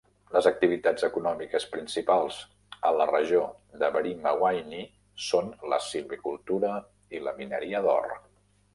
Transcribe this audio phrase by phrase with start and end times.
[0.35, 2.39] Les activitats econòmiques principals
[2.89, 3.43] a la regió
[3.83, 4.83] de Barima-Waini
[5.29, 6.77] són la silvicultura
[7.19, 8.23] i la mineria d'or.